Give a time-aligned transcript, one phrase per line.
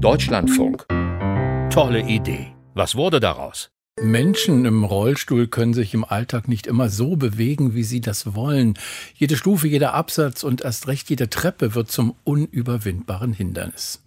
[0.00, 0.86] Deutschlandfunk.
[1.70, 2.48] Tolle Idee.
[2.74, 3.70] Was wurde daraus?
[3.98, 8.74] Menschen im Rollstuhl können sich im Alltag nicht immer so bewegen, wie sie das wollen.
[9.14, 14.02] Jede Stufe, jeder Absatz und erst recht jede Treppe wird zum unüberwindbaren Hindernis.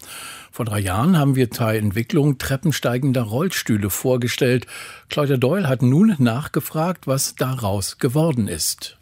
[0.52, 4.68] Vor drei Jahren haben wir Teil Entwicklung treppensteigender Rollstühle vorgestellt.
[5.10, 9.00] Claudia Doyle hat nun nachgefragt, was daraus geworden ist.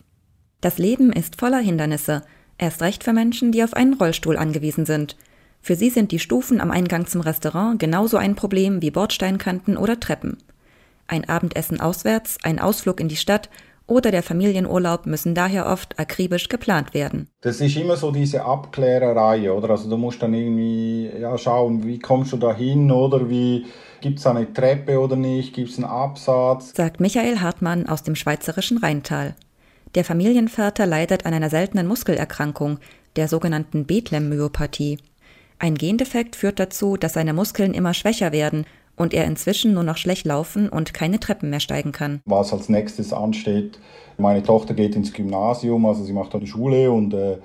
[0.61, 2.23] Das Leben ist voller Hindernisse,
[2.57, 5.17] erst recht für Menschen, die auf einen Rollstuhl angewiesen sind.
[5.61, 9.99] Für sie sind die Stufen am Eingang zum Restaurant genauso ein Problem wie Bordsteinkanten oder
[9.99, 10.37] Treppen.
[11.07, 13.49] Ein Abendessen auswärts, ein Ausflug in die Stadt
[13.87, 17.29] oder der Familienurlaub müssen daher oft akribisch geplant werden.
[17.41, 19.69] Das ist immer so diese Abklärerei, oder?
[19.69, 23.65] Also du musst dann irgendwie ja, schauen, wie kommst du da hin oder wie
[24.01, 26.73] gibt es eine Treppe oder nicht, gibt es einen Absatz?
[26.75, 29.35] Sagt Michael Hartmann aus dem schweizerischen Rheintal.
[29.95, 32.79] Der Familienvater leidet an einer seltenen Muskelerkrankung,
[33.15, 34.99] der sogenannten Bethlehem-Myopathie.
[35.59, 39.97] Ein Gendefekt führt dazu, dass seine Muskeln immer schwächer werden und er inzwischen nur noch
[39.97, 42.21] schlecht laufen und keine Treppen mehr steigen kann.
[42.25, 43.79] Was als nächstes ansteht,
[44.17, 47.37] meine Tochter geht ins Gymnasium, also sie macht eine Schule und äh,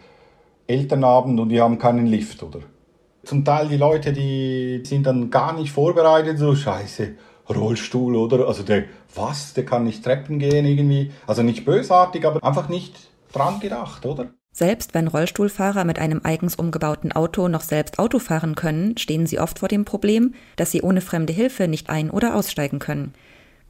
[0.67, 2.61] Elternabend und die haben keinen Lift, oder?
[3.25, 7.15] Zum Teil die Leute, die sind dann gar nicht vorbereitet, so scheiße,
[7.49, 8.47] Rollstuhl, oder?
[8.49, 11.13] Also der, was, der kann nicht Treppen gehen irgendwie.
[11.27, 12.95] Also nicht bösartig, aber einfach nicht
[13.33, 14.31] dran gedacht, oder?
[14.53, 19.41] Selbst wenn Rollstuhlfahrer mit einem eigens umgebauten Auto noch selbst Auto fahren können, stehen sie
[19.41, 23.15] oft vor dem Problem, dass sie ohne fremde Hilfe nicht ein- oder aussteigen können.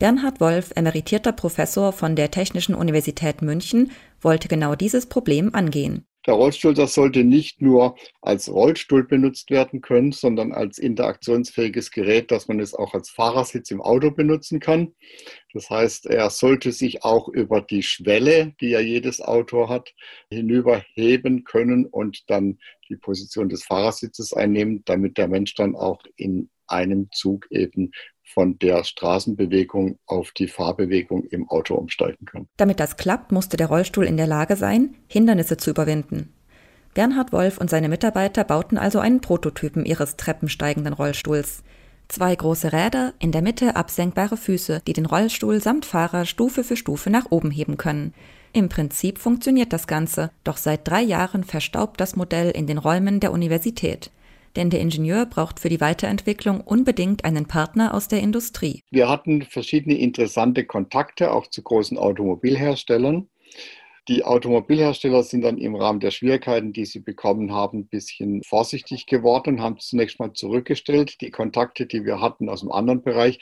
[0.00, 6.04] Bernhard Wolf, emeritierter Professor von der Technischen Universität München, wollte genau dieses Problem angehen.
[6.26, 12.30] Der Rollstuhl, das sollte nicht nur als Rollstuhl benutzt werden können, sondern als interaktionsfähiges Gerät,
[12.30, 14.94] dass man es auch als Fahrersitz im Auto benutzen kann.
[15.52, 19.94] Das heißt, er sollte sich auch über die Schwelle, die ja jedes Auto hat,
[20.30, 26.50] hinüberheben können und dann die Position des Fahrersitzes einnehmen, damit der Mensch dann auch in
[26.68, 27.90] einem Zug eben
[28.24, 32.46] von der Straßenbewegung auf die Fahrbewegung im Auto umsteigen kann.
[32.56, 36.32] Damit das klappt, musste der Rollstuhl in der Lage sein, Hindernisse zu überwinden.
[36.94, 41.62] Bernhard Wolf und seine Mitarbeiter bauten also einen Prototypen ihres treppensteigenden Rollstuhls.
[42.08, 46.76] Zwei große Räder, in der Mitte absenkbare Füße, die den Rollstuhl samt Fahrer Stufe für
[46.76, 48.12] Stufe nach oben heben können.
[48.52, 53.20] Im Prinzip funktioniert das Ganze, doch seit drei Jahren verstaubt das Modell in den Räumen
[53.20, 54.10] der Universität
[54.56, 58.82] denn der Ingenieur braucht für die Weiterentwicklung unbedingt einen Partner aus der Industrie.
[58.90, 63.28] Wir hatten verschiedene interessante Kontakte auch zu großen Automobilherstellern.
[64.08, 69.06] Die Automobilhersteller sind dann im Rahmen der Schwierigkeiten, die sie bekommen haben, ein bisschen vorsichtig
[69.06, 71.20] geworden und haben zunächst mal zurückgestellt.
[71.20, 73.38] Die Kontakte, die wir hatten aus dem anderen Bereich,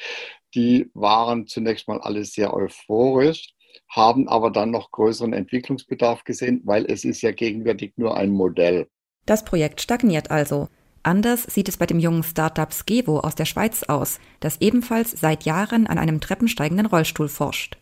[0.54, 3.54] die waren zunächst mal alle sehr euphorisch,
[3.88, 8.86] haben aber dann noch größeren Entwicklungsbedarf gesehen, weil es ist ja gegenwärtig nur ein Modell.
[9.24, 10.68] Das Projekt stagniert also.
[11.02, 15.44] Anders sieht es bei dem jungen Startup Skevo aus der Schweiz aus, das ebenfalls seit
[15.44, 17.78] Jahren an einem treppensteigenden Rollstuhl forscht.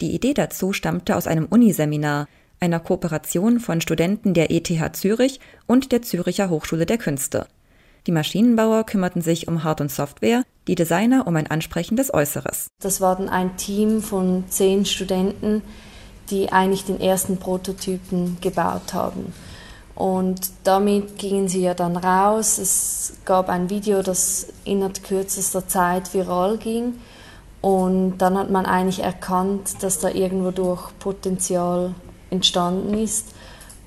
[0.00, 2.28] Die Idee dazu stammte aus einem Uniseminar,
[2.60, 7.46] einer Kooperation von Studenten der ETH Zürich und der Züricher Hochschule der Künste.
[8.06, 12.68] Die Maschinenbauer kümmerten sich um Hard- und Software, die Designer um ein ansprechendes Äußeres.
[12.80, 15.62] Das war dann ein Team von zehn Studenten,
[16.30, 19.34] die eigentlich den ersten Prototypen gebaut haben.
[20.00, 22.56] Und damit gingen sie ja dann raus.
[22.56, 26.94] Es gab ein Video, das innerhalb kürzester Zeit viral ging.
[27.60, 31.94] Und dann hat man eigentlich erkannt, dass da irgendwo durch Potenzial
[32.30, 33.34] entstanden ist.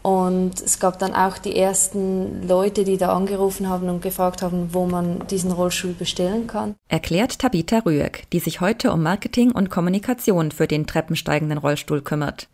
[0.03, 4.71] Und es gab dann auch die ersten Leute, die da angerufen haben und gefragt haben,
[4.71, 6.75] wo man diesen Rollstuhl bestellen kann.
[6.89, 12.49] Erklärt Tabitha Rüegg, die sich heute um Marketing und Kommunikation für den treppensteigenden Rollstuhl kümmert.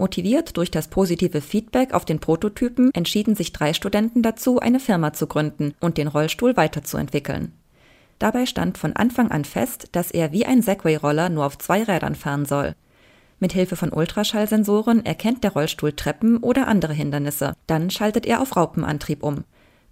[0.00, 5.12] Motiviert durch das positive Feedback auf den Prototypen entschieden sich drei Studenten dazu, eine Firma
[5.12, 7.52] zu gründen und den Rollstuhl weiterzuentwickeln.
[8.20, 12.14] Dabei stand von Anfang an fest, dass er wie ein Segway-Roller nur auf zwei Rädern
[12.14, 12.76] fahren soll.
[13.40, 17.54] Mit Hilfe von Ultraschallsensoren erkennt der Rollstuhl Treppen oder andere Hindernisse.
[17.66, 19.42] Dann schaltet er auf Raupenantrieb um.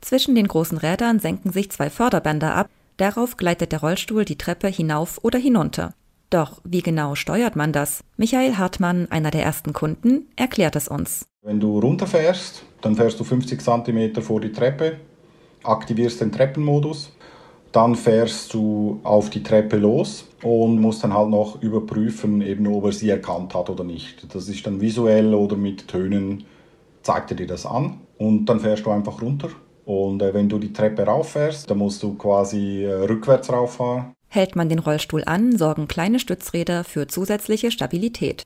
[0.01, 2.71] Zwischen den großen Rädern senken sich zwei Förderbänder ab.
[2.97, 5.95] Darauf gleitet der Rollstuhl die Treppe hinauf oder hinunter.
[6.31, 8.03] Doch wie genau steuert man das?
[8.17, 11.27] Michael Hartmann, einer der ersten Kunden, erklärt es uns.
[11.43, 14.97] Wenn du runterfährst, dann fährst du 50 cm vor die Treppe,
[15.63, 17.13] aktivierst den Treppenmodus,
[17.71, 22.87] dann fährst du auf die Treppe los und musst dann halt noch überprüfen, eben ob
[22.87, 24.35] er sie erkannt hat oder nicht.
[24.35, 26.45] Das ist dann visuell oder mit Tönen
[27.03, 29.51] zeigt er dir das an und dann fährst du einfach runter.
[29.85, 34.57] Und äh, wenn du die Treppe rauffährst, dann musst du quasi äh, rückwärts rauffahren Hält
[34.57, 38.45] man den Rollstuhl an, sorgen kleine Stützräder für zusätzliche Stabilität.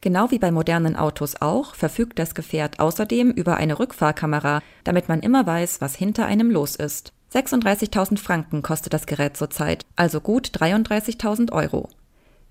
[0.00, 5.20] Genau wie bei modernen Autos auch, verfügt das Gefährt außerdem über eine Rückfahrkamera, damit man
[5.20, 7.12] immer weiß, was hinter einem los ist.
[7.32, 11.88] 36.000 Franken kostet das Gerät zurzeit, also gut 33.000 Euro.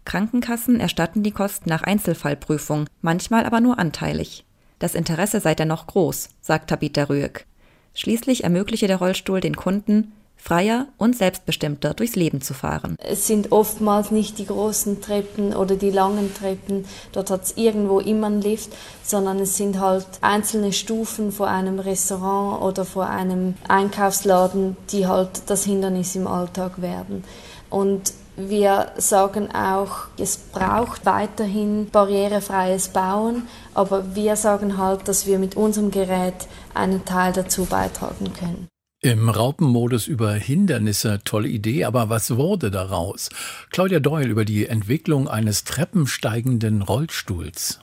[0.05, 4.45] Krankenkassen erstatten die Kosten nach Einzelfallprüfung, manchmal aber nur anteilig.
[4.79, 7.45] Das Interesse sei dennoch groß, sagt Tabitha Rüegg.
[7.93, 12.95] Schließlich ermögliche der Rollstuhl den Kunden, freier und selbstbestimmter durchs Leben zu fahren.
[12.97, 17.99] Es sind oftmals nicht die großen Treppen oder die langen Treppen, dort hat es irgendwo
[17.99, 18.71] immer einen Lift,
[19.03, 25.43] sondern es sind halt einzelne Stufen vor einem Restaurant oder vor einem Einkaufsladen, die halt
[25.45, 27.23] das Hindernis im Alltag werden.
[27.69, 35.37] Und wir sagen auch, es braucht weiterhin barrierefreies Bauen, aber wir sagen halt, dass wir
[35.37, 38.70] mit unserem Gerät einen Teil dazu beitragen können.
[39.03, 43.29] Im Raupenmodus über Hindernisse, tolle Idee, aber was wurde daraus?
[43.71, 47.81] Claudia Doyle über die Entwicklung eines treppensteigenden Rollstuhls.